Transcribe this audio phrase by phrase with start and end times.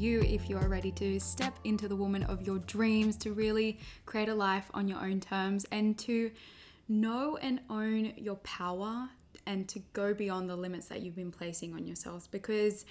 [0.00, 3.78] you if you are ready to step into the woman of your dreams, to really
[4.06, 6.30] create a life on your own terms, and to
[6.88, 9.10] know and own your power
[9.46, 12.84] and to go beyond the limits that you've been placing on yourselves because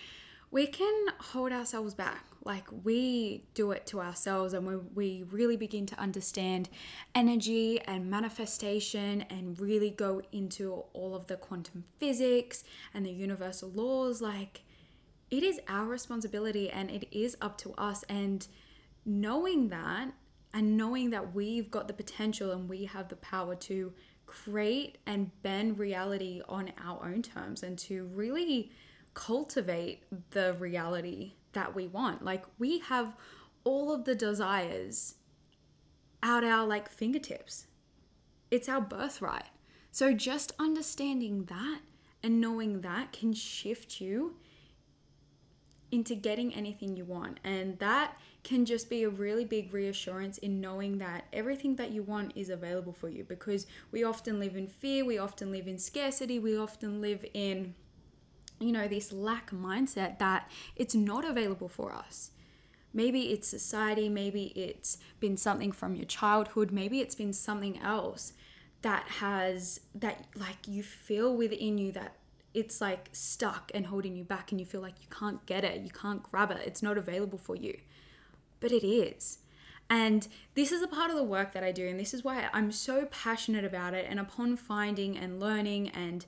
[0.51, 2.25] we can hold ourselves back.
[2.43, 6.69] Like we do it to ourselves, and when we really begin to understand
[7.15, 13.69] energy and manifestation and really go into all of the quantum physics and the universal
[13.69, 14.61] laws, like
[15.31, 18.03] it is our responsibility and it is up to us.
[18.09, 18.47] And
[19.05, 20.13] knowing that
[20.53, 23.93] and knowing that we've got the potential and we have the power to
[24.25, 28.71] create and bend reality on our own terms and to really
[29.13, 32.23] cultivate the reality that we want.
[32.23, 33.15] Like we have
[33.63, 35.15] all of the desires
[36.21, 37.67] at our like fingertips.
[38.51, 39.49] It's our birthright.
[39.91, 41.81] So just understanding that
[42.21, 44.35] and knowing that can shift you
[45.91, 47.39] into getting anything you want.
[47.43, 52.03] And that can just be a really big reassurance in knowing that everything that you
[52.03, 55.77] want is available for you because we often live in fear, we often live in
[55.77, 57.73] scarcity, we often live in
[58.59, 62.31] you know, this lack mindset that it's not available for us.
[62.93, 68.33] Maybe it's society, maybe it's been something from your childhood, maybe it's been something else
[68.81, 72.15] that has, that like you feel within you that
[72.53, 75.81] it's like stuck and holding you back and you feel like you can't get it,
[75.81, 77.77] you can't grab it, it's not available for you.
[78.59, 79.39] But it is.
[79.89, 82.47] And this is a part of the work that I do, and this is why
[82.53, 84.05] I'm so passionate about it.
[84.07, 86.25] And upon finding and learning and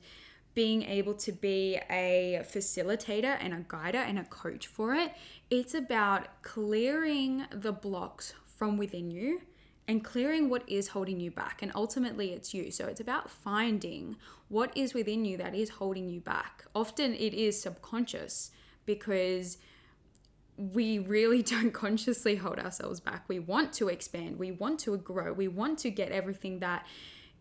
[0.53, 5.13] being able to be a facilitator and a guider and a coach for it,
[5.49, 9.41] it's about clearing the blocks from within you
[9.87, 11.61] and clearing what is holding you back.
[11.61, 12.71] And ultimately, it's you.
[12.71, 14.15] So it's about finding
[14.47, 16.65] what is within you that is holding you back.
[16.75, 18.51] Often it is subconscious
[18.85, 19.57] because
[20.57, 23.23] we really don't consciously hold ourselves back.
[23.27, 26.85] We want to expand, we want to grow, we want to get everything that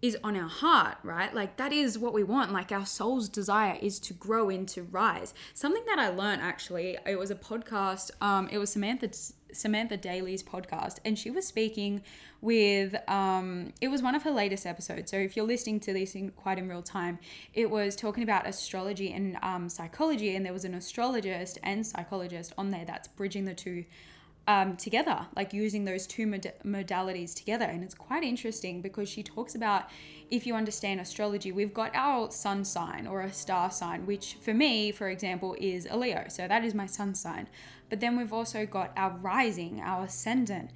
[0.03, 1.35] is on our heart, right?
[1.35, 2.53] Like that is what we want.
[2.53, 5.35] Like our soul's desire is to grow and to rise.
[5.53, 8.11] Something that I learned actually, it was a podcast.
[8.23, 9.11] Um, it was Samantha
[9.53, 12.03] Samantha Daly's podcast, and she was speaking
[12.41, 12.95] with.
[13.09, 15.11] Um, it was one of her latest episodes.
[15.11, 17.19] So if you're listening to this in quite in real time,
[17.55, 22.53] it was talking about astrology and um, psychology, and there was an astrologist and psychologist
[22.57, 23.85] on there that's bridging the two
[24.47, 27.65] um, together, like using those two mod- modalities together.
[27.65, 29.85] And it's quite interesting because she talks about
[30.31, 34.55] if you understand astrology, we've got our sun sign or a star sign, which for
[34.55, 36.25] me, for example, is a Leo.
[36.29, 37.49] So that is my sun sign.
[37.89, 40.71] But then we've also got our rising, our ascendant.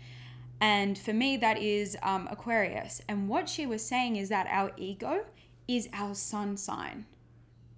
[0.61, 3.03] And for me, that is um, Aquarius.
[3.09, 5.25] And what she was saying is that our ego
[5.67, 7.07] is our sun sign,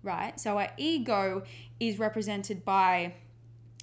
[0.03, 0.39] right?
[0.39, 1.43] So our ego
[1.81, 3.15] is represented by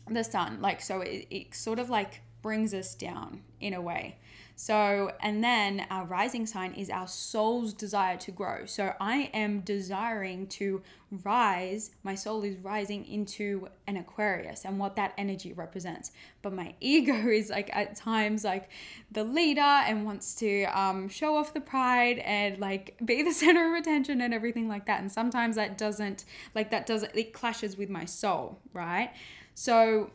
[0.09, 0.62] the sun.
[0.62, 4.18] Like so it, it sort of like brings us down in a way
[4.56, 8.66] so and then our rising sign is our soul's desire to grow.
[8.66, 10.81] So i am desiring to
[11.24, 16.12] rise my soul is rising into an aquarius and what that energy represents.
[16.42, 18.69] But my ego is like at times like
[19.12, 23.74] the leader and wants to um, show off the pride and like be the center
[23.74, 25.02] of attention and everything like that.
[25.02, 29.12] And sometimes that doesn't like that doesn't it clashes with my soul right?
[29.56, 30.12] So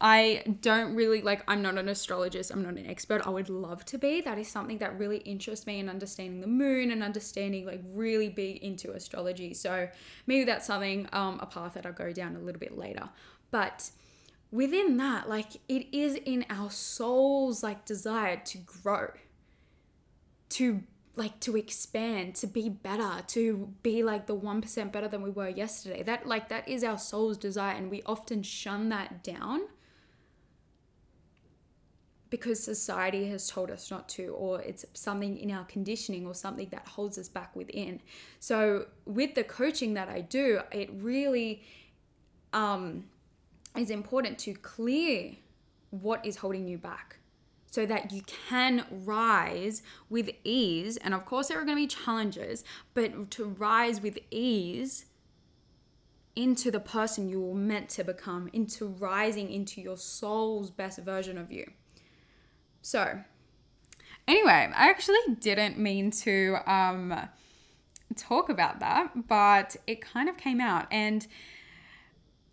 [0.00, 3.26] I don't really like I'm not an astrologist, I'm not an expert.
[3.26, 4.20] I would love to be.
[4.20, 8.28] That is something that really interests me in understanding the moon and understanding like really
[8.28, 9.54] big into astrology.
[9.54, 9.88] So
[10.26, 13.08] maybe that's something um a path that I'll go down a little bit later.
[13.50, 13.90] But
[14.52, 19.10] within that, like it is in our soul's like desire to grow.
[20.50, 20.82] To
[21.16, 25.48] like to expand, to be better, to be like the 1% better than we were
[25.48, 26.04] yesterday.
[26.04, 29.62] That like that is our soul's desire and we often shun that down
[32.30, 36.68] because society has told us not to or it's something in our conditioning or something
[36.70, 38.00] that holds us back within.
[38.40, 41.62] So with the coaching that I do, it really
[42.52, 43.04] um
[43.76, 45.36] is important to clear
[45.90, 47.18] what is holding you back
[47.70, 50.96] so that you can rise with ease.
[50.96, 52.64] And of course, there are going to be challenges,
[52.94, 55.06] but to rise with ease
[56.34, 61.36] into the person you were meant to become, into rising into your soul's best version
[61.36, 61.70] of you.
[62.82, 63.20] So,
[64.26, 67.28] anyway, I actually didn't mean to um,
[68.16, 70.86] talk about that, but it kind of came out.
[70.90, 71.26] And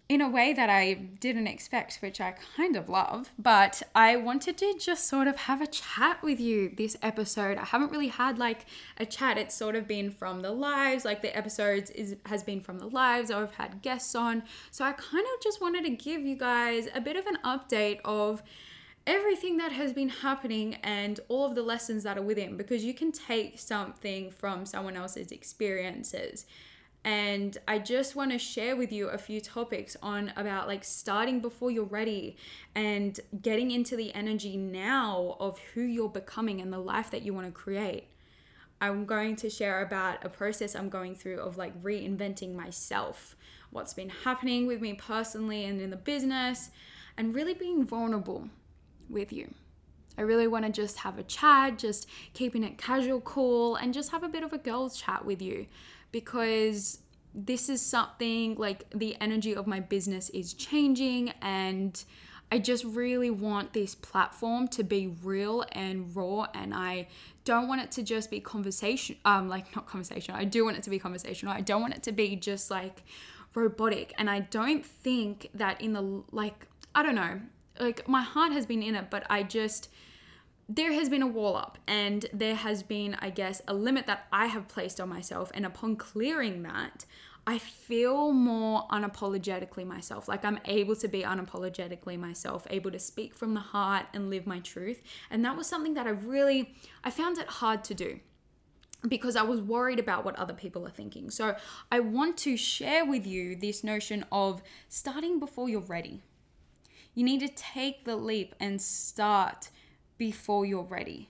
[0.08, 3.32] in a way that I didn't expect, which I kind of love.
[3.40, 7.58] But I wanted to just sort of have a chat with you this episode.
[7.58, 8.66] I haven't really had like
[8.98, 9.40] a chat.
[9.40, 12.88] It's sort of been from the lives, like the episodes is has been from the
[12.88, 13.32] lives.
[13.32, 14.44] I've had guests on.
[14.70, 18.00] So I kind of just wanted to give you guys a bit of an update
[18.06, 18.44] of
[19.08, 22.94] everything that has been happening and all of the lessons that are within because you
[22.94, 26.46] can take something from someone else's experiences
[27.06, 31.40] and I just want to share with you a few topics on about like starting
[31.40, 32.36] before you're ready
[32.74, 37.32] and getting into the energy now of who you're becoming and the life that you
[37.32, 38.08] want to create.
[38.82, 43.36] I'm going to share about a process I'm going through of like reinventing myself,
[43.70, 46.72] what's been happening with me personally and in the business,
[47.18, 48.50] and really being vulnerable
[49.10, 49.54] with you.
[50.18, 54.12] I really want to just have a chat, just keeping it casual, cool, and just
[54.12, 55.68] have a bit of a girls' chat with you
[56.12, 57.00] because
[57.34, 62.06] this is something like the energy of my business is changing and
[62.52, 67.08] I just really want this platform to be real and raw and I
[67.44, 70.40] don't want it to just be conversation um like not conversational.
[70.40, 71.54] I do want it to be conversational.
[71.54, 73.04] I don't want it to be just like
[73.54, 77.42] robotic and I don't think that in the like I don't know.
[77.80, 79.90] Like my heart has been in it but I just
[80.68, 84.26] there has been a wall up and there has been, I guess, a limit that
[84.32, 85.52] I have placed on myself.
[85.54, 87.06] And upon clearing that,
[87.48, 90.28] I feel more unapologetically myself.
[90.28, 94.48] Like I'm able to be unapologetically myself, able to speak from the heart and live
[94.48, 95.02] my truth.
[95.30, 96.74] And that was something that I really,
[97.04, 98.20] I found it hard to do
[99.08, 101.30] because I was worried about what other people are thinking.
[101.30, 101.56] So
[101.92, 106.24] I want to share with you this notion of starting before you're ready.
[107.16, 109.70] You need to take the leap and start
[110.18, 111.30] before you're ready.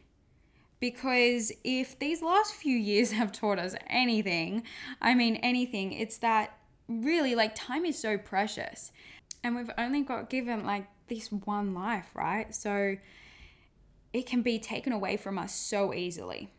[0.80, 4.64] Because if these last few years have taught us anything,
[5.02, 8.92] I mean, anything, it's that really like time is so precious.
[9.44, 12.54] And we've only got given like this one life, right?
[12.54, 12.98] So
[14.12, 16.50] it can be taken away from us so easily.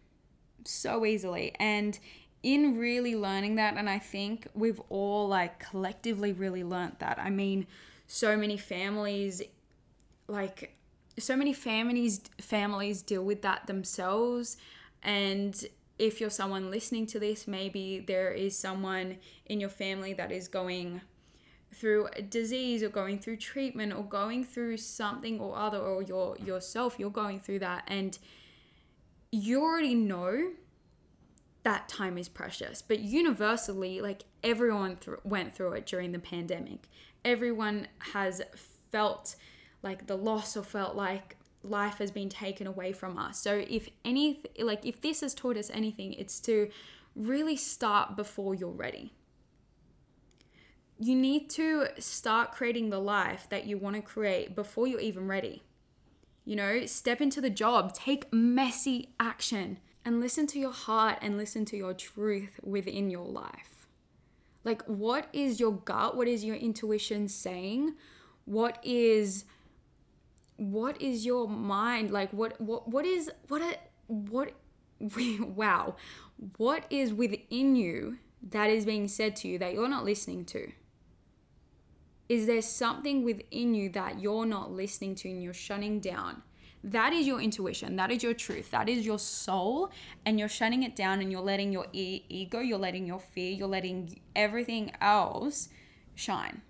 [0.64, 1.55] So easily.
[1.58, 1.99] And
[2.43, 7.19] in really learning that, and I think we've all like collectively really learnt that.
[7.19, 7.67] I mean,
[8.06, 9.43] so many families
[10.29, 10.76] like
[11.19, 14.56] so many families families deal with that themselves.
[15.03, 15.64] And
[15.99, 19.17] if you're someone listening to this maybe there is someone
[19.47, 21.00] in your family that is going
[21.73, 26.37] through a disease or going through treatment or going through something or other or your
[26.38, 27.85] yourself you're going through that.
[27.87, 28.19] And
[29.32, 30.53] you already know
[31.62, 36.88] that time is precious but universally like everyone th- went through it during the pandemic
[37.26, 38.40] everyone has
[38.90, 39.37] felt
[39.82, 43.38] like the loss or felt like life has been taken away from us.
[43.38, 46.70] So if any like if this has taught us anything, it's to
[47.14, 49.12] really start before you're ready.
[50.99, 55.26] You need to start creating the life that you want to create before you're even
[55.26, 55.62] ready.
[56.44, 61.37] You know, step into the job, take messy action, and listen to your heart and
[61.37, 63.75] listen to your truth within your life.
[64.67, 66.17] Like, what is your gut?
[66.17, 67.94] What is your intuition saying?
[68.44, 69.44] What is
[70.56, 74.53] what is your mind like what what what is what a, what
[75.41, 75.94] wow
[76.56, 80.73] what is within you that is being said to you that you're not listening to
[82.29, 86.43] is there something within you that you're not listening to and you're shutting down
[86.86, 89.90] that is your intuition that is your truth that is your soul
[90.24, 93.52] and you're shutting it down and you're letting your e- ego you're letting your fear
[93.52, 95.69] you're letting everything else
[96.14, 96.62] shine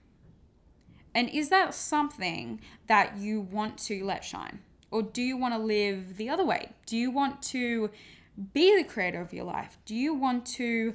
[1.16, 4.58] and is that something that you want to let shine?
[4.90, 6.72] Or do you want to live the other way?
[6.84, 7.90] Do you want to
[8.52, 9.78] be the creator of your life?
[9.86, 10.94] Do you want to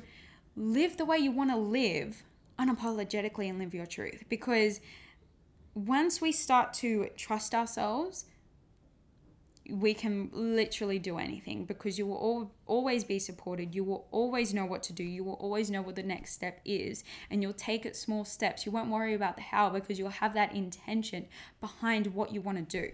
[0.56, 2.22] live the way you want to live
[2.60, 4.26] unapologetically and live your truth?
[4.30, 4.80] Because
[5.74, 8.26] once we start to trust ourselves
[9.72, 13.74] we can literally do anything because you will all, always be supported.
[13.74, 15.04] You will always know what to do.
[15.04, 17.04] You will always know what the next step is.
[17.30, 18.66] And you'll take it small steps.
[18.66, 21.28] You won't worry about the how because you'll have that intention
[21.60, 22.92] behind what you want to do.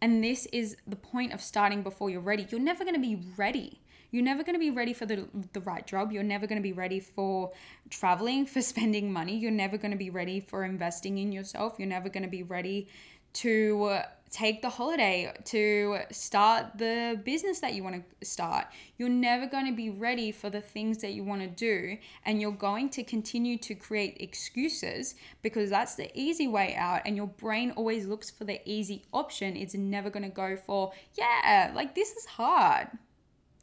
[0.00, 2.46] And this is the point of starting before you're ready.
[2.48, 3.80] You're never going to be ready.
[4.10, 6.12] You're never going to be ready for the, the right job.
[6.12, 7.52] You're never going to be ready for
[7.90, 9.36] traveling, for spending money.
[9.36, 11.74] You're never going to be ready for investing in yourself.
[11.78, 12.88] You're never going to be ready
[13.34, 18.66] to take the holiday to start the business that you want to start.
[18.96, 22.40] You're never going to be ready for the things that you want to do, and
[22.40, 27.02] you're going to continue to create excuses because that's the easy way out.
[27.04, 29.56] And your brain always looks for the easy option.
[29.56, 32.88] It's never going to go for, yeah, like this is hard.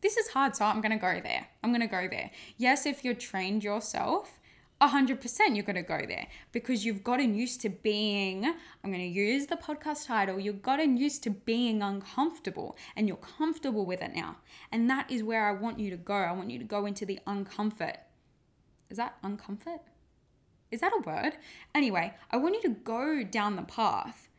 [0.01, 1.48] This is hard, so I'm going to go there.
[1.63, 2.29] I'm going to go there.
[2.57, 4.39] Yes, if you're trained yourself,
[4.82, 9.08] 100% you're going to go there because you've gotten used to being, I'm going to
[9.08, 14.13] use the podcast title, you've gotten used to being uncomfortable and you're comfortable with it
[14.13, 14.38] now.
[14.72, 16.13] And that is where I want you to go.
[16.13, 17.98] I want you to go into the uncomfort.
[18.89, 19.79] Is that uncomfort?
[20.72, 21.38] Is that a word?
[21.74, 24.29] Anyway, I want you to go down the path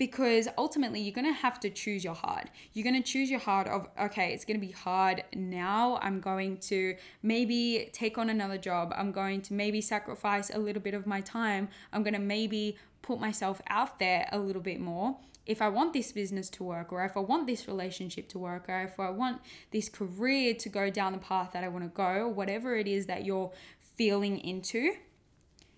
[0.00, 2.50] because ultimately you're going to have to choose your hard.
[2.72, 5.98] You're going to choose your hard of, okay, it's going to be hard now.
[6.00, 8.94] I'm going to maybe take on another job.
[8.96, 11.68] I'm going to maybe sacrifice a little bit of my time.
[11.92, 15.18] I'm going to maybe put myself out there a little bit more.
[15.44, 18.70] If I want this business to work, or if I want this relationship to work,
[18.70, 21.90] or if I want this career to go down the path that I want to
[21.90, 23.52] go, whatever it is that you're
[23.96, 24.92] feeling into,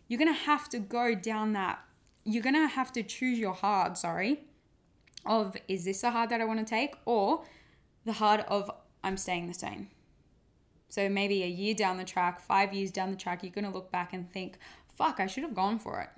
[0.06, 1.80] you're going to have to go down that
[2.24, 4.40] you're to have to choose your hard, sorry,
[5.26, 7.44] of is this a hard that I want to take or
[8.04, 8.70] the hard of
[9.04, 9.88] I'm staying the same.
[10.88, 13.90] So maybe a year down the track, five years down the track, you're to look
[13.90, 14.58] back and think,
[14.94, 16.10] fuck, I should have gone for it.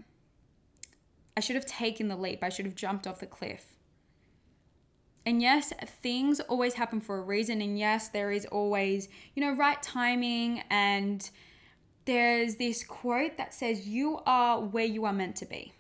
[1.36, 2.42] I should have taken the leap.
[2.42, 3.74] I should have jumped off the cliff.
[5.26, 7.62] And yes, things always happen for a reason.
[7.62, 10.62] And yes, there is always, you know, right timing.
[10.70, 11.28] And
[12.04, 15.72] there's this quote that says, You are where you are meant to be.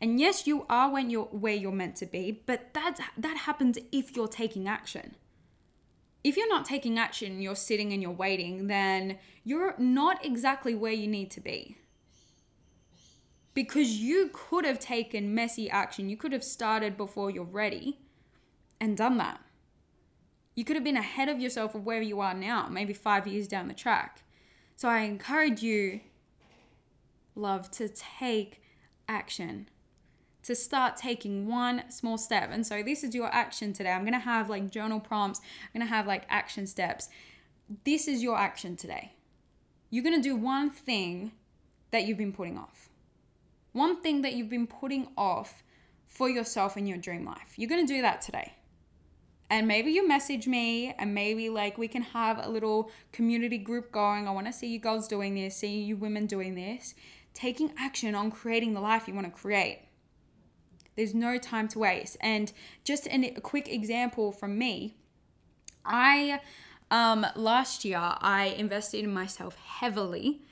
[0.00, 3.78] And yes, you are when you're where you're meant to be, but that that happens
[3.90, 5.16] if you're taking action.
[6.24, 10.92] If you're not taking action, you're sitting and you're waiting, then you're not exactly where
[10.92, 11.76] you need to be.
[13.54, 16.08] Because you could have taken messy action.
[16.08, 17.98] You could have started before you're ready
[18.80, 19.40] and done that.
[20.54, 23.48] You could have been ahead of yourself of where you are now, maybe five years
[23.48, 24.22] down the track.
[24.76, 26.00] So I encourage you,
[27.34, 28.61] love, to take
[29.12, 29.68] action
[30.42, 32.48] to start taking one small step.
[32.50, 33.90] And so this is your action today.
[33.92, 37.08] I'm going to have like journal prompts, I'm going to have like action steps.
[37.84, 39.12] This is your action today.
[39.90, 41.32] You're going to do one thing
[41.90, 42.88] that you've been putting off.
[43.72, 45.62] One thing that you've been putting off
[46.06, 47.54] for yourself in your dream life.
[47.56, 48.54] You're going to do that today.
[49.48, 53.92] And maybe you message me and maybe like we can have a little community group
[53.92, 54.26] going.
[54.26, 56.94] I want to see you girls doing this, see you women doing this,
[57.34, 59.80] taking action on creating the life you want to create.
[60.96, 62.16] There's no time to waste.
[62.20, 62.52] And
[62.84, 64.96] just an, a quick example from me,
[65.84, 66.40] I
[66.90, 70.42] um, last year I invested in myself heavily,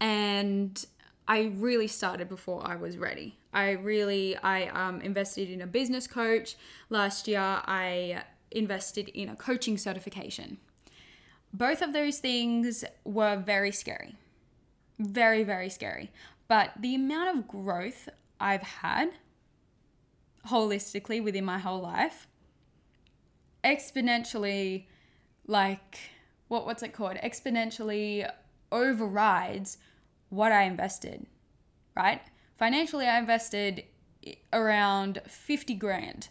[0.00, 0.84] and
[1.26, 3.38] I really started before I was ready.
[3.52, 6.56] I really I um, invested in a business coach
[6.90, 7.40] last year.
[7.40, 10.58] I invested in a coaching certification.
[11.52, 14.16] Both of those things were very scary.
[14.98, 16.10] Very, very scary.
[16.48, 18.08] But the amount of growth
[18.40, 19.10] I've had
[20.48, 22.26] holistically within my whole life
[23.64, 24.86] exponentially
[25.46, 25.98] like
[26.46, 27.16] what what's it called?
[27.16, 28.30] Exponentially
[28.72, 29.76] overrides
[30.30, 31.26] what I invested
[31.98, 32.20] right?
[32.56, 33.84] Financially I invested
[34.52, 36.28] around 50 grand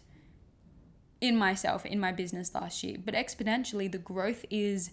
[1.20, 2.96] in myself in my business last year.
[3.04, 4.90] But exponentially the growth is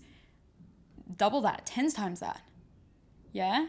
[1.17, 2.41] double that 10 times that
[3.35, 3.67] yeah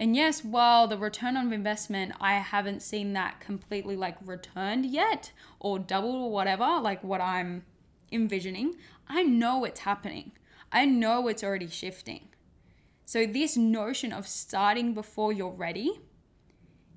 [0.00, 5.30] and yes, while the return on investment, I haven't seen that completely like returned yet
[5.58, 7.66] or doubled or whatever, like what I'm
[8.10, 8.76] envisioning,
[9.08, 10.32] I know it's happening.
[10.72, 12.28] I know it's already shifting.
[13.04, 16.00] So, this notion of starting before you're ready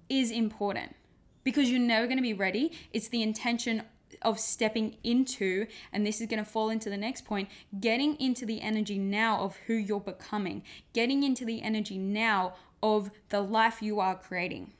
[0.08, 0.96] is important
[1.44, 2.72] because you're never going to be ready.
[2.94, 3.84] It's the intention
[4.24, 7.50] of stepping into, and this is going to fall into the next point,
[7.80, 10.64] getting into the energy now of who you're becoming,
[10.94, 14.72] getting into the energy now of the life you are creating.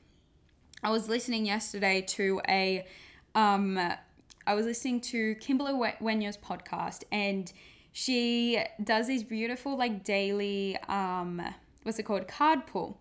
[0.82, 2.86] I was listening yesterday to a,
[3.34, 3.78] um,
[4.46, 7.50] I was listening to Kimberly Wenya's podcast, and
[7.92, 11.40] she does these beautiful like daily, um,
[11.84, 13.00] what's it called, card pull,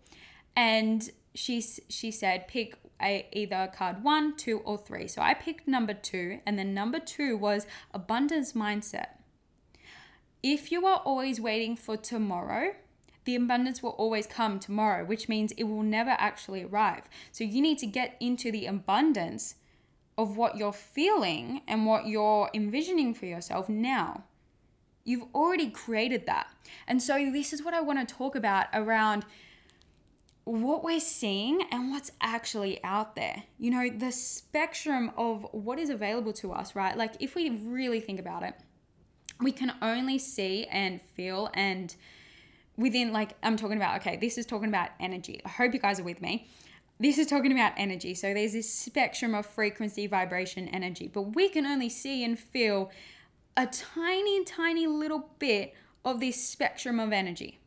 [0.56, 5.08] and she she said pick either card one, two, or three.
[5.08, 9.18] So I picked number two, and then number two was abundance mindset.
[10.42, 12.76] If you are always waiting for tomorrow,
[13.26, 17.04] the abundance will always come tomorrow, which means it will never actually arrive.
[17.32, 19.56] So you need to get into the abundance
[20.18, 24.24] of what you're feeling and what you're envisioning for yourself now.
[25.06, 26.48] You've already created that.
[26.88, 29.26] And so this is what I want to talk about around
[30.46, 33.44] what we're seeing and what's actually out there.
[33.58, 36.98] You know, the spectrum of what is available to us, right?
[36.98, 38.54] Like if we really think about it,
[39.40, 41.96] we can only see and feel and
[42.76, 45.42] within like I'm talking about okay, this is talking about energy.
[45.46, 46.48] I hope you guys are with me.
[47.00, 48.14] This is talking about energy.
[48.14, 52.92] So there's this spectrum of frequency, vibration, energy, but we can only see and feel
[53.58, 55.74] a tiny, tiny little bit
[56.06, 57.60] of this spectrum of energy.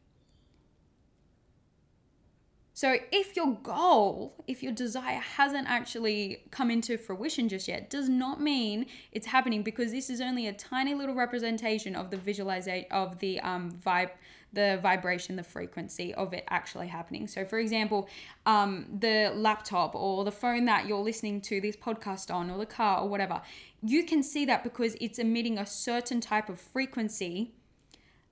[2.77, 8.11] So if your goal, if your desire hasn't actually come into fruition just yet, does
[8.11, 12.87] not mean it's happening because this is only a tiny little representation of the visualization
[12.91, 14.11] of the um vibe
[14.53, 17.27] the vibration, the frequency of it actually happening.
[17.27, 18.09] So, for example,
[18.47, 22.67] um, the laptop or the phone that you're listening to this podcast on, or the
[22.67, 23.41] car or whatever,
[23.83, 27.53] you can see that because it's emitting a certain type of frequency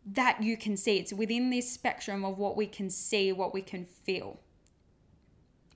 [0.07, 0.99] that you can see.
[0.99, 4.41] It's within this spectrum of what we can see, what we can feel.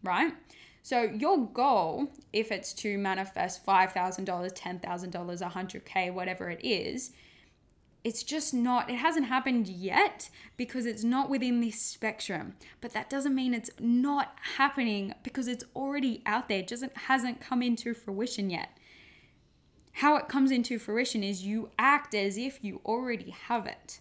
[0.03, 0.33] Right?
[0.83, 7.11] So, your goal, if it's to manifest $5,000, $10,000, 100K, whatever it is,
[8.05, 12.55] it's just not, it hasn't happened yet because it's not within this spectrum.
[12.81, 16.61] But that doesn't mean it's not happening because it's already out there.
[16.61, 18.71] It just hasn't come into fruition yet.
[19.93, 24.01] How it comes into fruition is you act as if you already have it.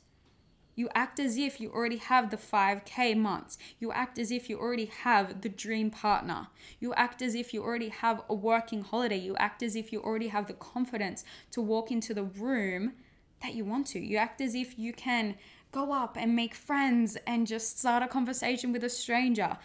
[0.77, 3.57] You act as if you already have the 5K months.
[3.79, 6.50] You act as if you already have the dream partner.
[6.79, 9.17] You act as if you already have a working holiday.
[9.17, 12.93] You act as if you already have the confidence to walk into the room
[13.41, 14.00] that you want to.
[14.00, 15.34] You act as if you can
[15.72, 19.57] go up and make friends and just start a conversation with a stranger.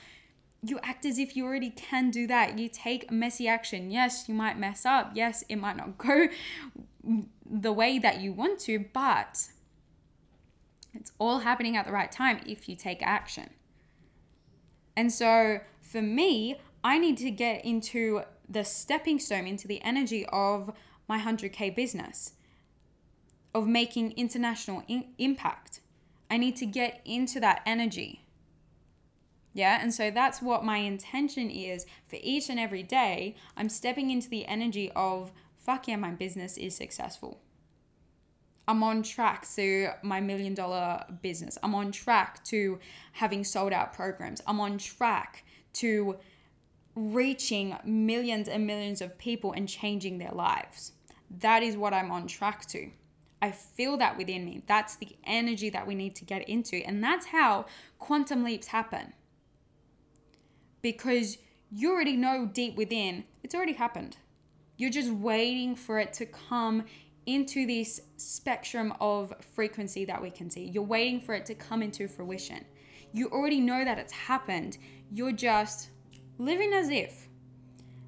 [0.63, 2.59] You act as if you already can do that.
[2.59, 3.91] You take messy action.
[3.91, 5.13] Yes, you might mess up.
[5.15, 6.29] Yes, it might not go
[7.45, 9.49] the way that you want to, but
[10.95, 13.51] it's all happening at the right time if you take action.
[14.97, 20.27] And so for me, I need to get into the stepping stone, into the energy
[20.27, 20.73] of
[21.09, 22.33] my 100K business,
[23.55, 25.81] of making international in- impact.
[26.31, 28.25] I need to get into that energy.
[29.55, 33.37] Yeah, and so that's what my intention is for each and every day.
[33.57, 37.41] I'm stepping into the energy of, fuck yeah, my business is successful.
[38.69, 41.59] I'm on track to my million dollar business.
[41.63, 42.79] I'm on track to
[43.13, 44.41] having sold out programs.
[44.47, 45.45] I'm on track
[45.75, 46.17] to
[46.95, 50.93] reaching millions and millions of people and changing their lives.
[51.41, 52.91] That is what I'm on track to.
[53.41, 54.63] I feel that within me.
[54.69, 56.77] That's the energy that we need to get into.
[56.77, 57.67] And that's how
[57.99, 59.15] quantum leaps happen.
[60.81, 61.39] Because
[61.71, 64.19] you already know deep within, it's already happened.
[64.77, 66.85] You're just waiting for it to come
[67.27, 70.65] into this spectrum of frequency that we can see.
[70.65, 72.65] You're waiting for it to come into fruition.
[73.13, 74.79] You already know that it's happened.
[75.13, 75.91] You're just
[76.39, 77.29] living as if.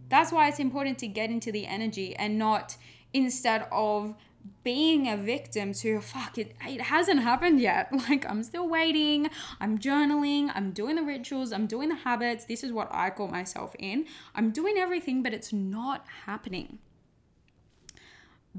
[0.09, 2.77] That's why it's important to get into the energy and not
[3.13, 4.15] instead of
[4.63, 9.29] being a victim to fuck it it hasn't happened yet like i'm still waiting
[9.61, 13.29] i'm journaling i'm doing the rituals i'm doing the habits this is what i call
[13.29, 16.79] myself in i'm doing everything but it's not happening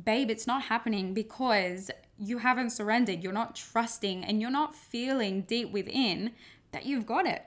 [0.01, 3.23] babe, it's not happening because you haven't surrendered.
[3.23, 6.31] You're not trusting and you're not feeling deep within
[6.71, 7.43] that you've got it.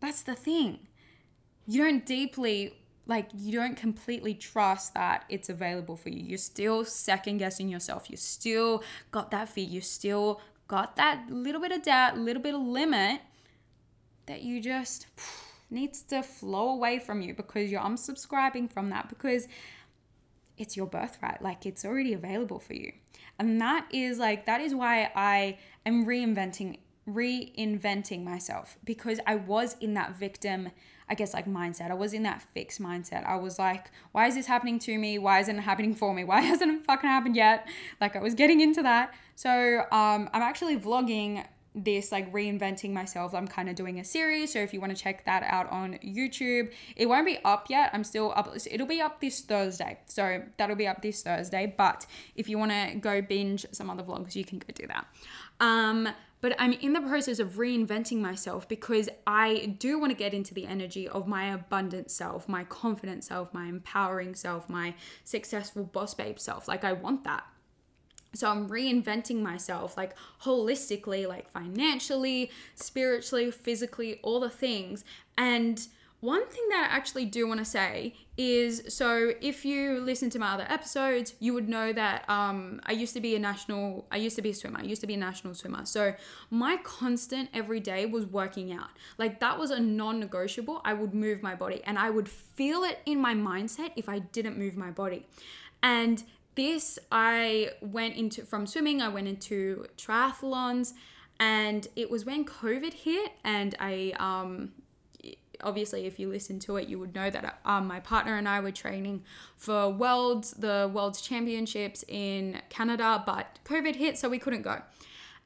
[0.00, 0.80] That's the thing.
[1.66, 2.74] You don't deeply,
[3.06, 6.22] like, you don't completely trust that it's available for you.
[6.22, 8.10] You're still second guessing yourself.
[8.10, 9.66] You still got that fear.
[9.66, 13.20] You still got that little bit of doubt, little bit of limit
[14.26, 15.06] that you just
[15.70, 19.46] needs to flow away from you because you're unsubscribing from that because
[20.60, 21.42] it's your birthright.
[21.42, 22.92] Like it's already available for you.
[23.38, 29.76] And that is like, that is why I am reinventing reinventing myself because I was
[29.80, 30.70] in that victim,
[31.08, 31.90] I guess, like mindset.
[31.90, 33.26] I was in that fixed mindset.
[33.26, 35.18] I was like, why is this happening to me?
[35.18, 36.24] Why isn't it happening for me?
[36.24, 37.66] Why hasn't it fucking happened yet?
[38.00, 39.14] Like, I was getting into that.
[39.34, 44.52] So, um, I'm actually vlogging this like reinventing myself i'm kind of doing a series
[44.52, 47.90] so if you want to check that out on youtube it won't be up yet
[47.92, 52.06] i'm still up it'll be up this thursday so that'll be up this thursday but
[52.34, 55.06] if you want to go binge some other vlogs you can go do that
[55.60, 56.08] um
[56.40, 60.54] but I'm in the process of reinventing myself because I do want to get into
[60.54, 66.14] the energy of my abundant self, my confident self, my empowering self, my successful boss
[66.14, 66.66] babe self.
[66.66, 67.44] Like, I want that.
[68.34, 75.04] So I'm reinventing myself like holistically, like financially, spiritually, physically, all the things.
[75.36, 75.86] And
[76.20, 80.38] one thing that I actually do want to say is so if you listen to
[80.38, 84.18] my other episodes, you would know that um, I used to be a national, I
[84.18, 85.86] used to be a swimmer, I used to be a national swimmer.
[85.86, 86.14] So
[86.50, 88.90] my constant every day was working out.
[89.16, 90.82] Like that was a non negotiable.
[90.84, 94.18] I would move my body and I would feel it in my mindset if I
[94.18, 95.26] didn't move my body.
[95.82, 96.22] And
[96.60, 100.92] this I went into from swimming, I went into triathlons,
[101.38, 104.72] and it was when COVID hit, and I um
[105.62, 108.58] obviously if you listen to it you would know that um, my partner and i
[108.58, 109.22] were training
[109.58, 114.80] for worlds the world's championships in canada but covid hit so we couldn't go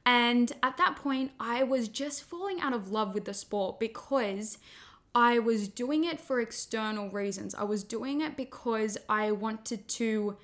[0.05, 4.59] And at that point, I was just falling out of love with the sport because
[5.15, 7.55] I was doing it for external reasons.
[7.55, 10.37] I was doing it because I wanted to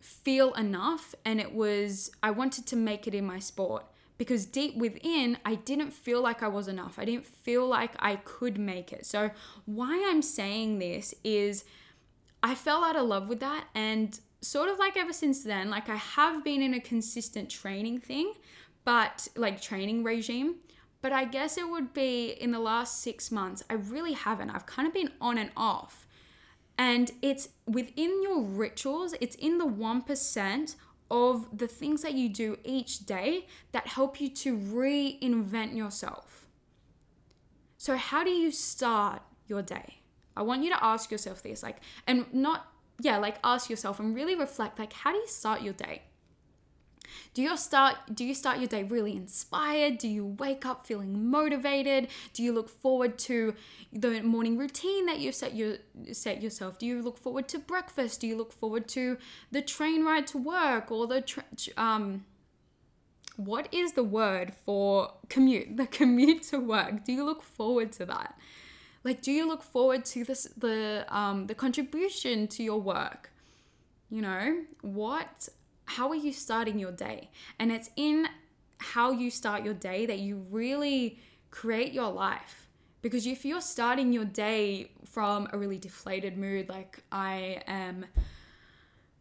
[0.00, 3.84] feel enough and it was, I wanted to make it in my sport
[4.18, 6.98] because deep within, I didn't feel like I was enough.
[6.98, 9.06] I didn't feel like I could make it.
[9.06, 9.30] So,
[9.64, 11.64] why I'm saying this is
[12.42, 13.66] I fell out of love with that.
[13.74, 18.00] And sort of like ever since then, like I have been in a consistent training
[18.00, 18.32] thing,
[18.84, 20.56] but like training regime.
[21.00, 24.50] But I guess it would be in the last six months, I really haven't.
[24.50, 26.07] I've kind of been on and off.
[26.78, 30.76] And it's within your rituals, it's in the 1%
[31.10, 36.46] of the things that you do each day that help you to reinvent yourself.
[37.76, 40.00] So, how do you start your day?
[40.36, 42.66] I want you to ask yourself this, like, and not,
[43.00, 46.02] yeah, like ask yourself and really reflect, like, how do you start your day?
[47.34, 49.98] Do you start do you start your day really inspired?
[49.98, 52.08] Do you wake up feeling motivated?
[52.32, 53.54] Do you look forward to
[53.92, 55.76] the morning routine that you set your
[56.12, 56.78] set yourself?
[56.78, 58.20] Do you look forward to breakfast?
[58.20, 59.18] Do you look forward to
[59.50, 61.44] the train ride to work or the tra-
[61.76, 62.24] um
[63.36, 65.76] what is the word for commute?
[65.76, 67.04] The commute to work.
[67.04, 68.36] Do you look forward to that?
[69.04, 73.30] Like do you look forward to this the um the contribution to your work?
[74.10, 75.48] You know, what
[75.88, 77.30] how are you starting your day?
[77.58, 78.28] And it's in
[78.78, 81.18] how you start your day that you really
[81.50, 82.68] create your life.
[83.00, 88.04] Because if you're starting your day from a really deflated mood, like I am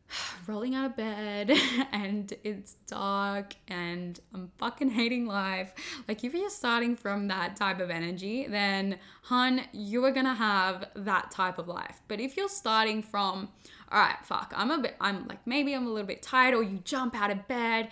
[0.48, 1.52] rolling out of bed
[1.92, 5.74] and it's dark and I'm fucking hating life.
[6.08, 10.90] Like, if you're starting from that type of energy, then, hun, you are gonna have
[10.96, 12.02] that type of life.
[12.08, 13.50] But if you're starting from,
[13.92, 16.64] all right, fuck, I'm a bit, I'm like, maybe I'm a little bit tired, or
[16.64, 17.90] you jump out of bed.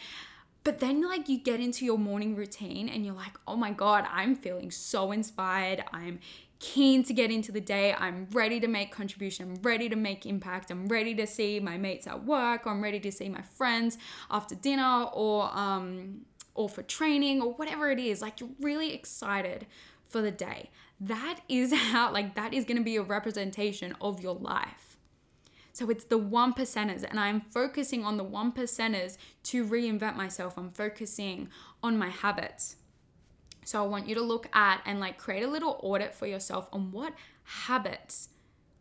[0.66, 4.04] But then, like, you get into your morning routine and you're like, oh my God,
[4.12, 5.84] I'm feeling so inspired.
[5.94, 6.20] I'm
[6.58, 7.94] keen to get into the day.
[7.94, 9.48] I'm ready to make contribution.
[9.48, 10.72] I'm ready to make impact.
[10.72, 12.66] I'm ready to see my mates at work.
[12.66, 14.00] I'm ready to see my friends
[14.32, 16.22] after dinner or, um,
[16.56, 18.24] or for training or whatever it is.
[18.24, 19.68] Like, you're really excited
[20.08, 20.72] for the day.
[21.00, 24.95] That is how, like, that is going to be a representation of your life.
[25.76, 30.58] So it's the one percenters, and I'm focusing on the one percenters to reinvent myself.
[30.58, 31.50] I'm focusing
[31.84, 32.78] on my habits.
[33.66, 36.70] So I want you to look at and like create a little audit for yourself
[36.72, 38.30] on what habits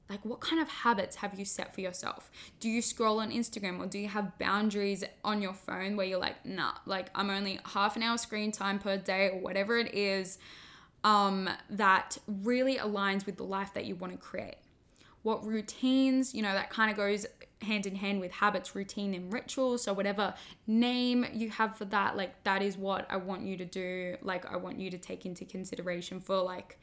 [0.08, 2.30] like what kind of habits have you set for yourself
[2.60, 6.18] do you scroll on instagram or do you have boundaries on your phone where you're
[6.18, 9.94] like nah like i'm only half an hour screen time per day or whatever it
[9.94, 10.38] is
[11.04, 14.56] um, that really aligns with the life that you want to create
[15.24, 17.26] what routines, you know, that kind of goes
[17.62, 19.82] hand in hand with habits, routine, and rituals.
[19.82, 20.34] So, whatever
[20.66, 24.16] name you have for that, like, that is what I want you to do.
[24.22, 26.78] Like, I want you to take into consideration for like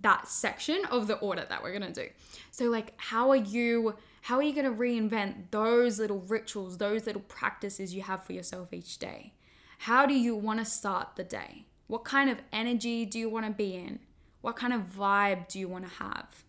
[0.00, 2.08] that section of the audit that we're gonna do.
[2.52, 3.96] So, like, how are you?
[4.22, 8.32] How are you going to reinvent those little rituals, those little practices you have for
[8.32, 9.34] yourself each day?
[9.80, 11.66] How do you want to start the day?
[11.88, 13.98] What kind of energy do you want to be in?
[14.40, 16.42] What kind of vibe do you want to have?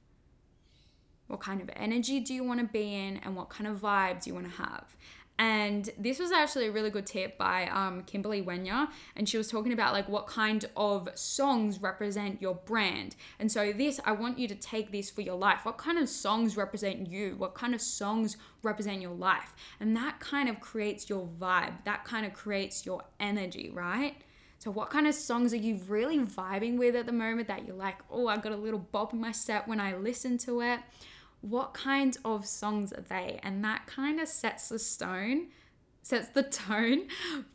[1.27, 4.23] What kind of energy do you want to be in, and what kind of vibe
[4.23, 4.95] do you want to have?
[5.38, 8.88] And this was actually a really good tip by um, Kimberly Wenya.
[9.17, 13.15] And she was talking about like what kind of songs represent your brand.
[13.39, 15.65] And so, this, I want you to take this for your life.
[15.65, 17.35] What kind of songs represent you?
[17.38, 19.53] What kind of songs represent your life?
[19.81, 21.83] And that kind of creates your vibe.
[21.83, 24.15] That kind of creates your energy, right?
[24.59, 27.75] So, what kind of songs are you really vibing with at the moment that you're
[27.75, 30.79] like, oh, I got a little bop in my step when I listen to it?
[31.49, 33.39] What kinds of songs are they?
[33.43, 35.47] And that kind of sets the stone,
[36.01, 37.08] sets the tone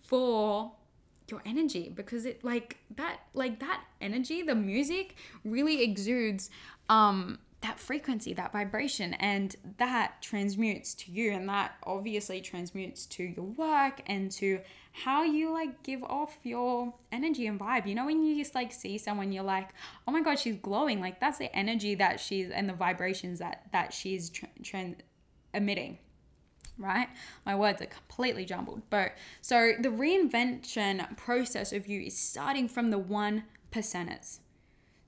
[0.03, 0.73] for
[1.29, 6.51] your energy because it like that like that energy the music really exudes
[6.89, 13.23] um that frequency, that vibration, and that transmutes to you, and that obviously transmutes to
[13.23, 14.61] your work and to
[14.93, 17.87] how you like give off your energy and vibe.
[17.87, 19.71] You know, when you just like see someone, you're like,
[20.07, 21.01] oh my god, she's glowing.
[21.01, 24.95] Like that's the energy that she's and the vibrations that that she's tra- tra-
[25.55, 25.99] emitting.
[26.79, 27.09] Right,
[27.45, 28.81] my words are completely jumbled.
[28.89, 34.39] But so the reinvention process of you is starting from the one percenters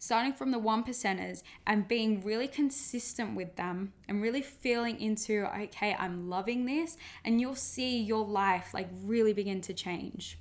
[0.02, 5.46] starting from the one percenters and being really consistent with them and really feeling into,
[5.56, 10.40] okay, I'm loving this, and you'll see your life like really begin to change.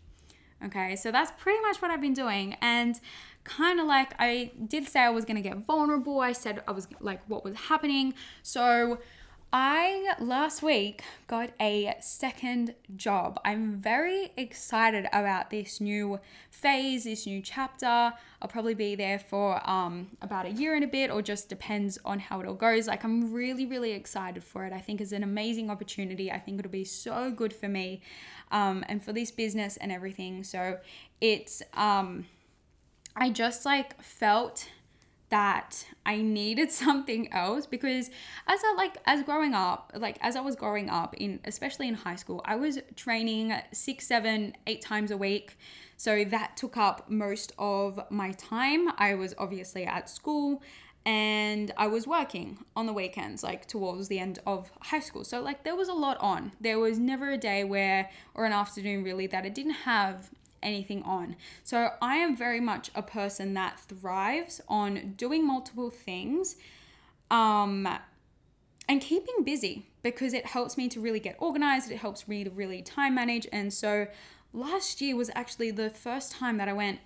[0.66, 2.56] Okay, so that's pretty much what I've been doing.
[2.60, 3.00] And
[3.44, 6.22] kind of like I did say I was going to get vulnerable.
[6.22, 8.16] I said I was like what was happening.
[8.42, 8.98] So
[9.54, 13.38] I last week got a second job.
[13.44, 18.14] I'm very excited about this new phase, this new chapter.
[18.42, 22.00] I'll probably be there for um, about a year and a bit, or just depends
[22.06, 22.88] on how it all goes.
[22.88, 24.72] Like, I'm really, really excited for it.
[24.72, 26.32] I think it's an amazing opportunity.
[26.32, 28.02] I think it'll be so good for me
[28.52, 30.46] um, and for this business and everything.
[30.46, 30.78] So,
[31.20, 32.26] it's, um,
[33.18, 34.70] I just like felt
[35.32, 38.10] that I needed something else because
[38.48, 41.96] as I like as growing up, like as I was growing up in especially in
[41.96, 45.58] high school, I was training six, seven, eight times a week.
[45.98, 48.90] So that took up most of my time.
[48.98, 50.62] I was obviously at school
[51.06, 55.24] and I was working on the weekends, like towards the end of high school.
[55.24, 56.52] So, like, there was a lot on.
[56.62, 60.30] There was never a day where, or an afternoon really, that I didn't have
[60.64, 61.36] anything on.
[61.64, 66.56] So I am very much a person that thrives on doing multiple things
[67.30, 67.88] um,
[68.88, 71.92] and keeping busy because it helps me to really get organized.
[71.92, 73.48] It helps me to really time manage.
[73.52, 74.08] And so
[74.54, 77.00] last year was actually the first time that I went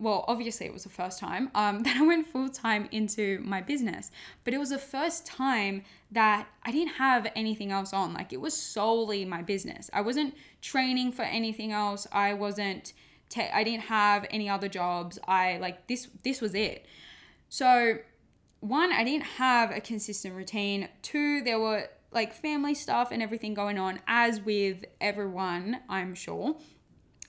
[0.00, 3.60] well, obviously it was the first time um, that I went full time into my
[3.60, 4.10] business,
[4.44, 8.14] but it was the first time that I didn't have anything else on.
[8.14, 9.90] Like it was solely my business.
[9.92, 12.06] I wasn't training for anything else.
[12.12, 12.92] I wasn't.
[13.28, 15.18] Te- I didn't have any other jobs.
[15.28, 16.08] I like this.
[16.24, 16.86] This was it.
[17.50, 17.98] So,
[18.60, 20.88] one, I didn't have a consistent routine.
[21.02, 26.56] Two, there were like family stuff and everything going on, as with everyone, I'm sure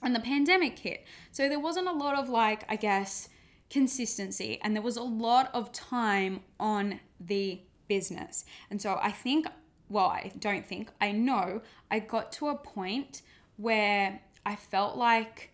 [0.02, 1.04] and the pandemic hit.
[1.32, 3.28] So there wasn't a lot of like, I guess,
[3.68, 8.44] consistency and there was a lot of time on the business.
[8.70, 9.46] And so I think,
[9.88, 13.22] well, I don't think, I know I got to a point
[13.56, 15.50] where I felt like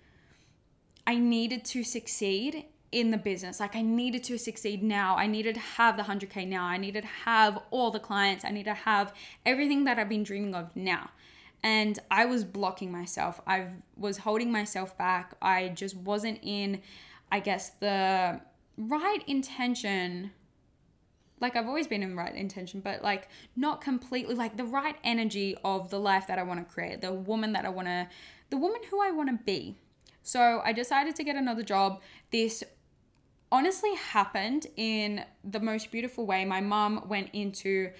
[1.07, 3.61] I needed to succeed in the business.
[3.61, 5.17] Like I needed to succeed now.
[5.17, 6.65] I needed to have the 100K now.
[6.65, 8.45] I needed to have all the clients.
[8.45, 9.13] I need to have
[9.45, 11.11] everything that I've been dreaming of now
[11.63, 13.41] and I was blocking myself.
[13.47, 15.35] I was holding myself back.
[15.43, 16.83] I just wasn't in,
[17.31, 18.41] I guess, the
[18.77, 20.31] right intention.
[21.41, 25.57] Like I've always been in right intention, but like not completely like the right energy
[25.65, 28.09] of the life that I want to create, the woman that I want to,
[28.51, 29.77] the woman who I want to be.
[30.23, 32.01] So I decided to get another job.
[32.31, 32.65] This
[33.53, 36.45] honestly happened in the most beautiful way.
[36.45, 37.91] My mom went into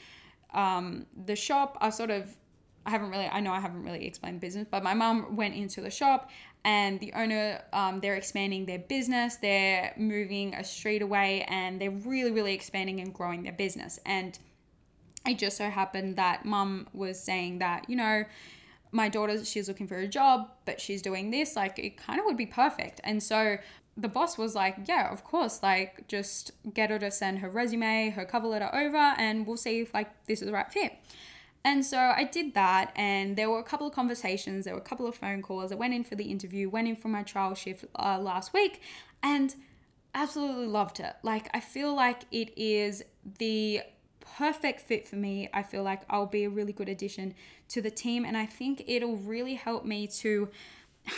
[0.53, 1.79] um, the shop.
[1.81, 2.37] I sort of
[2.87, 5.81] I haven't really, I know I haven't really explained business, but my mom went into
[5.81, 6.31] the shop
[6.65, 9.37] and the owner, um, they're expanding their business.
[9.37, 13.99] They're moving a street away and they're really, really expanding and growing their business.
[14.07, 14.39] And
[15.27, 18.25] it just so happened that mom was saying that, you know,
[18.93, 21.57] my daughter, she's looking for a job, but she's doing this.
[21.57, 23.01] Like, it kind of would be perfect.
[23.03, 23.59] And so
[23.97, 28.11] the boss was like, yeah, of course, like, just get her to send her resume,
[28.11, 30.93] her cover letter over, and we'll see if, like, this is the right fit.
[31.67, 34.85] And so I did that, and there were a couple of conversations, there were a
[34.85, 35.73] couple of phone calls.
[35.73, 38.81] I went in for the interview, went in for my trial shift uh, last week,
[39.21, 39.53] and
[40.15, 41.17] absolutely loved it.
[41.25, 43.03] Like, I feel like it is
[43.39, 43.81] the
[44.21, 45.49] perfect fit for me.
[45.53, 47.35] I feel like I'll be a really good addition
[47.71, 50.49] to the team, and I think it'll really help me to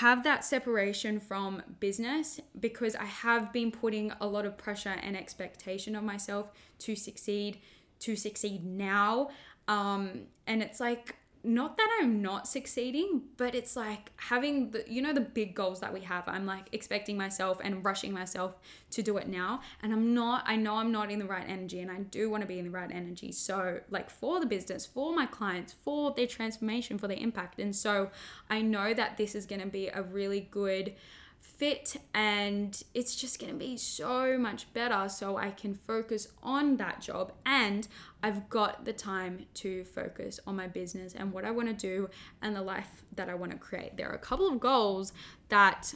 [0.01, 5.15] have that separation from business because I have been putting a lot of pressure and
[5.15, 7.59] expectation on myself to succeed,
[7.99, 9.29] to succeed now.
[9.69, 15.01] Um, and it's like, not that I'm not succeeding, but it's like having the, you
[15.01, 16.25] know, the big goals that we have.
[16.27, 18.57] I'm like expecting myself and rushing myself
[18.91, 19.61] to do it now.
[19.83, 22.43] And I'm not, I know I'm not in the right energy and I do want
[22.43, 23.31] to be in the right energy.
[23.31, 27.61] So, like for the business, for my clients, for their transformation, for their impact.
[27.61, 28.11] And so
[28.51, 30.95] I know that this is going to be a really good,
[31.41, 36.77] fit and it's just going to be so much better so I can focus on
[36.77, 37.89] that job and
[38.23, 42.11] I've got the time to focus on my business and what I want to do
[42.43, 43.97] and the life that I want to create.
[43.97, 45.13] There are a couple of goals
[45.49, 45.95] that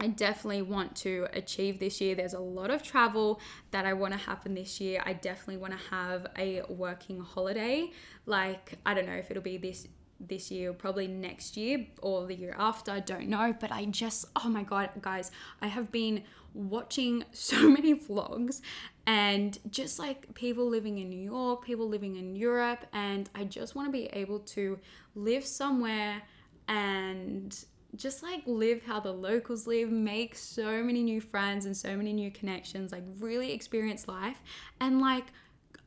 [0.00, 2.14] I definitely want to achieve this year.
[2.16, 3.40] There's a lot of travel
[3.70, 5.00] that I want to happen this year.
[5.06, 7.90] I definitely want to have a working holiday.
[8.26, 9.86] Like, I don't know if it'll be this
[10.20, 13.54] this year, probably next year or the year after, I don't know.
[13.58, 16.22] But I just, oh my God, guys, I have been
[16.52, 18.60] watching so many vlogs
[19.06, 23.74] and just like people living in New York, people living in Europe, and I just
[23.74, 24.78] want to be able to
[25.14, 26.22] live somewhere
[26.68, 27.64] and
[27.96, 32.12] just like live how the locals live, make so many new friends and so many
[32.12, 34.40] new connections, like really experience life
[34.80, 35.26] and like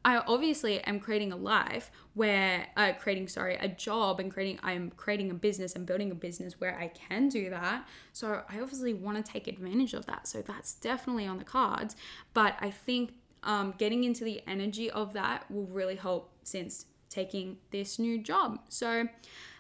[0.08, 4.90] I obviously am creating a life where uh, creating sorry a job and creating I'm
[4.92, 7.86] creating a business and building a business where I can do that.
[8.14, 10.26] So I obviously want to take advantage of that.
[10.26, 11.98] So that's definitely on the cards.
[12.34, 17.58] But I think um, getting into the energy of that will really help since taking
[17.72, 18.60] this new job.
[18.70, 19.10] So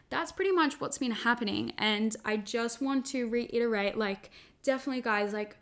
[0.10, 1.74] that's pretty much what's been happening.
[1.78, 4.32] And I just want to reiterate like,
[4.64, 5.58] definitely, guys, like,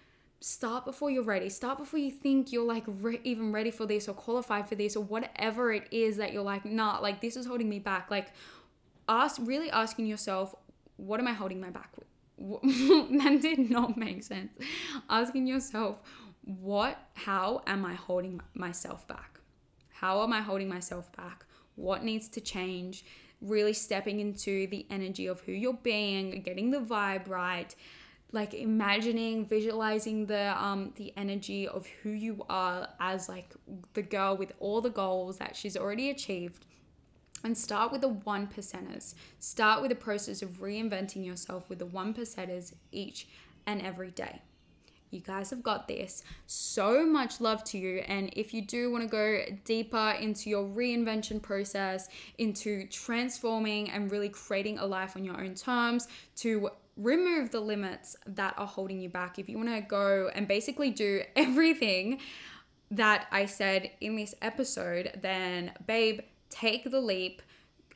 [0.45, 1.49] start before you're ready.
[1.49, 4.95] Start before you think you're like re- even ready for this or qualified for this
[4.95, 8.11] or whatever it is that you're like, nah, like, this is holding me back.
[8.11, 8.27] Like,
[9.09, 10.53] ask, really asking yourself,
[10.97, 12.61] what am I holding my back with?
[13.23, 14.51] that did not make sense.
[15.09, 15.97] Asking yourself,
[16.43, 19.39] what, how am I holding myself back?
[19.89, 21.43] How am I holding myself back?
[21.73, 23.03] What needs to change?
[23.41, 27.73] Really stepping into the energy of who you're being, getting the vibe right,
[28.35, 33.55] like imagining, visualizing the um the energy of who you are as like
[33.93, 36.65] the girl with all the goals that she's already achieved
[37.43, 39.15] and start with the one percenters.
[39.39, 43.27] Start with the process of reinventing yourself with the one percenters each
[43.65, 44.41] and every day.
[45.11, 46.23] You guys have got this.
[46.47, 47.99] So much love to you.
[47.99, 54.11] And if you do want to go deeper into your reinvention process, into transforming and
[54.11, 58.99] really creating a life on your own terms, to remove the limits that are holding
[58.99, 62.19] you back, if you want to go and basically do everything
[62.91, 67.41] that I said in this episode, then babe, take the leap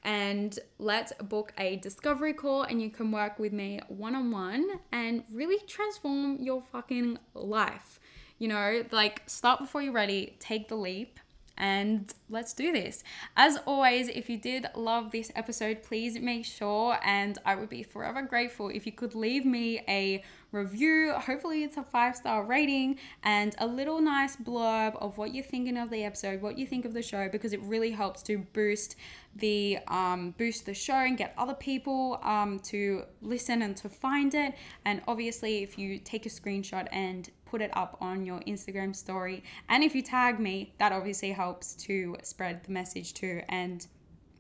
[0.04, 4.80] and let's book a discovery call and you can work with me one on one
[4.92, 8.00] and really transform your fucking life.
[8.38, 11.20] You know, like start before you're ready, take the leap
[11.60, 13.04] and let's do this.
[13.36, 17.84] As always, if you did love this episode, please make sure, and I would be
[17.84, 21.13] forever grateful if you could leave me a review.
[21.13, 25.78] Hopefully, it's a five star rating and a little nice blurb of what you're thinking
[25.78, 28.95] of the episode, what you think of the show, because it really helps to boost
[29.36, 34.34] the um, boost the show and get other people um, to listen and to find
[34.34, 34.56] it.
[34.86, 39.44] And obviously, if you take a screenshot and put it up on your Instagram story.
[39.68, 43.42] And if you tag me, that obviously helps to spread the message too.
[43.50, 43.86] And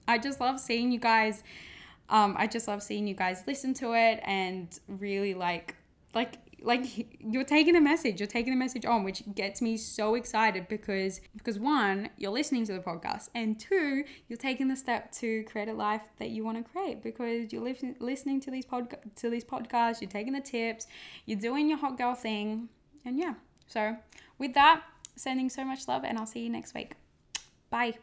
[0.07, 1.43] I just love seeing you guys.
[2.09, 5.75] Um, I just love seeing you guys listen to it and really like
[6.15, 10.15] like like you're taking the message you're taking the message on which gets me so
[10.15, 15.11] excited because because one you're listening to the podcast and two you're taking the step
[15.11, 18.65] to create a life that you want to create because you're li- listening to these
[18.65, 20.87] pod to these podcasts you're taking the tips
[21.25, 22.67] you're doing your hot girl thing
[23.05, 23.35] and yeah,
[23.67, 23.97] so
[24.37, 24.83] with that,
[25.15, 26.93] sending so much love, and I'll see you next week.
[27.69, 27.95] Bye.